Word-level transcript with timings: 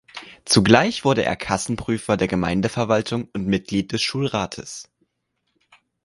Zugleich 0.45 1.05
wurde 1.05 1.23
er 1.23 1.35
Kassenprüfer 1.35 2.17
der 2.17 2.27
Gemeindeverwaltung 2.27 3.29
und 3.33 3.45
Mitglied 3.45 3.91
des 3.91 4.01
Schulrates. 4.01 4.89